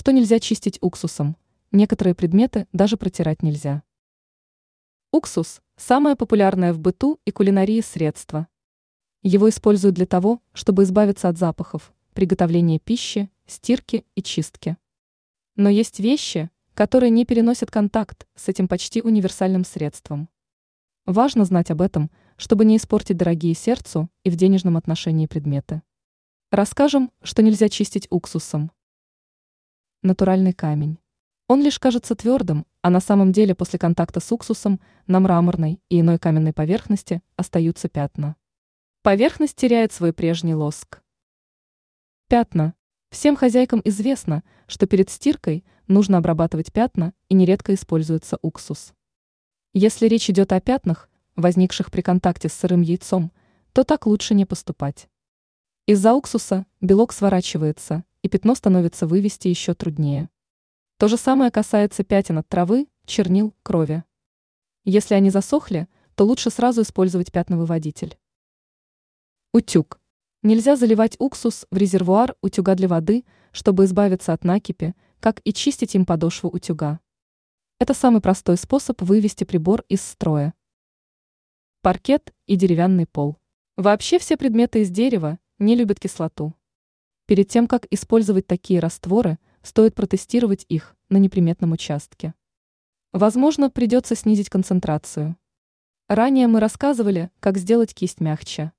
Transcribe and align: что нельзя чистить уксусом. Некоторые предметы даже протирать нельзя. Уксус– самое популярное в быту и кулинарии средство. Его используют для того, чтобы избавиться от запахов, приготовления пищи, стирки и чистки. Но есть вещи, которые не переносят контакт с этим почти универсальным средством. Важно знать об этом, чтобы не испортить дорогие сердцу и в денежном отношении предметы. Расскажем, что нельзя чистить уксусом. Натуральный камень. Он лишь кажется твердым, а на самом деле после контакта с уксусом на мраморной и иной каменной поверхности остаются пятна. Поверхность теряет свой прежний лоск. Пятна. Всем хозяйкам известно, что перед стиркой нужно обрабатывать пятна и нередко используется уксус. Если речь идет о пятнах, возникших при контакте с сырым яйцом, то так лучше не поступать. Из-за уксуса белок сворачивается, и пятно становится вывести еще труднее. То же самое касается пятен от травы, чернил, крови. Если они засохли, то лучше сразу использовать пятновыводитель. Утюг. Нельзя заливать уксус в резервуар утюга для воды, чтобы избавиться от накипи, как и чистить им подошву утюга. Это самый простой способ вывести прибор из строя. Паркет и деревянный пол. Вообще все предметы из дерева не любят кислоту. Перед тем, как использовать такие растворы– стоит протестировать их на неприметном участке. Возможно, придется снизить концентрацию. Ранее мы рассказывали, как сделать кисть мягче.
что 0.00 0.12
нельзя 0.12 0.40
чистить 0.40 0.78
уксусом. 0.80 1.36
Некоторые 1.72 2.14
предметы 2.14 2.66
даже 2.72 2.96
протирать 2.96 3.42
нельзя. 3.42 3.82
Уксус– 5.12 5.60
самое 5.76 6.16
популярное 6.16 6.72
в 6.72 6.78
быту 6.78 7.20
и 7.26 7.30
кулинарии 7.30 7.82
средство. 7.82 8.48
Его 9.22 9.50
используют 9.50 9.96
для 9.96 10.06
того, 10.06 10.40
чтобы 10.54 10.84
избавиться 10.84 11.28
от 11.28 11.36
запахов, 11.36 11.92
приготовления 12.14 12.78
пищи, 12.78 13.28
стирки 13.46 14.06
и 14.14 14.22
чистки. 14.22 14.78
Но 15.56 15.68
есть 15.68 16.00
вещи, 16.00 16.48
которые 16.72 17.10
не 17.10 17.26
переносят 17.26 17.70
контакт 17.70 18.26
с 18.34 18.48
этим 18.48 18.68
почти 18.68 19.02
универсальным 19.02 19.66
средством. 19.66 20.30
Важно 21.04 21.44
знать 21.44 21.70
об 21.70 21.82
этом, 21.82 22.10
чтобы 22.38 22.64
не 22.64 22.78
испортить 22.78 23.18
дорогие 23.18 23.52
сердцу 23.52 24.08
и 24.24 24.30
в 24.30 24.36
денежном 24.36 24.78
отношении 24.78 25.26
предметы. 25.26 25.82
Расскажем, 26.50 27.12
что 27.22 27.42
нельзя 27.42 27.68
чистить 27.68 28.06
уксусом. 28.08 28.72
Натуральный 30.02 30.54
камень. 30.54 30.98
Он 31.46 31.62
лишь 31.62 31.78
кажется 31.78 32.14
твердым, 32.14 32.64
а 32.80 32.88
на 32.88 33.00
самом 33.00 33.32
деле 33.32 33.54
после 33.54 33.78
контакта 33.78 34.20
с 34.20 34.32
уксусом 34.32 34.80
на 35.06 35.20
мраморной 35.20 35.78
и 35.90 36.00
иной 36.00 36.18
каменной 36.18 36.54
поверхности 36.54 37.20
остаются 37.36 37.90
пятна. 37.90 38.36
Поверхность 39.02 39.56
теряет 39.56 39.92
свой 39.92 40.14
прежний 40.14 40.54
лоск. 40.54 41.02
Пятна. 42.28 42.72
Всем 43.10 43.36
хозяйкам 43.36 43.82
известно, 43.84 44.42
что 44.68 44.86
перед 44.86 45.10
стиркой 45.10 45.66
нужно 45.86 46.16
обрабатывать 46.16 46.72
пятна 46.72 47.12
и 47.28 47.34
нередко 47.34 47.74
используется 47.74 48.38
уксус. 48.40 48.94
Если 49.74 50.06
речь 50.06 50.30
идет 50.30 50.54
о 50.54 50.62
пятнах, 50.62 51.10
возникших 51.36 51.90
при 51.90 52.00
контакте 52.00 52.48
с 52.48 52.54
сырым 52.54 52.80
яйцом, 52.80 53.32
то 53.74 53.84
так 53.84 54.06
лучше 54.06 54.32
не 54.32 54.46
поступать. 54.46 55.10
Из-за 55.84 56.14
уксуса 56.14 56.64
белок 56.80 57.12
сворачивается, 57.12 58.04
и 58.22 58.28
пятно 58.28 58.54
становится 58.54 59.06
вывести 59.06 59.48
еще 59.48 59.74
труднее. 59.74 60.28
То 60.98 61.08
же 61.08 61.16
самое 61.16 61.50
касается 61.50 62.04
пятен 62.04 62.38
от 62.38 62.48
травы, 62.48 62.86
чернил, 63.06 63.54
крови. 63.62 64.04
Если 64.84 65.14
они 65.14 65.30
засохли, 65.30 65.88
то 66.14 66.26
лучше 66.26 66.50
сразу 66.50 66.82
использовать 66.82 67.32
пятновыводитель. 67.32 68.18
Утюг. 69.52 70.00
Нельзя 70.42 70.76
заливать 70.76 71.16
уксус 71.18 71.66
в 71.70 71.76
резервуар 71.76 72.36
утюга 72.40 72.74
для 72.74 72.88
воды, 72.88 73.24
чтобы 73.52 73.84
избавиться 73.84 74.32
от 74.32 74.44
накипи, 74.44 74.94
как 75.20 75.40
и 75.44 75.52
чистить 75.52 75.94
им 75.94 76.06
подошву 76.06 76.48
утюга. 76.50 77.00
Это 77.78 77.94
самый 77.94 78.20
простой 78.20 78.56
способ 78.56 79.00
вывести 79.02 79.44
прибор 79.44 79.84
из 79.88 80.02
строя. 80.02 80.54
Паркет 81.82 82.34
и 82.46 82.56
деревянный 82.56 83.06
пол. 83.06 83.38
Вообще 83.76 84.18
все 84.18 84.36
предметы 84.36 84.82
из 84.82 84.90
дерева 84.90 85.38
не 85.58 85.74
любят 85.74 85.98
кислоту. 85.98 86.54
Перед 87.30 87.46
тем, 87.46 87.68
как 87.68 87.86
использовать 87.92 88.48
такие 88.48 88.80
растворы– 88.80 89.38
стоит 89.62 89.94
протестировать 89.94 90.66
их 90.68 90.96
на 91.08 91.18
неприметном 91.18 91.70
участке. 91.70 92.34
Возможно, 93.12 93.70
придется 93.70 94.16
снизить 94.16 94.50
концентрацию. 94.50 95.36
Ранее 96.08 96.48
мы 96.48 96.58
рассказывали, 96.58 97.30
как 97.38 97.56
сделать 97.56 97.94
кисть 97.94 98.20
мягче. 98.20 98.72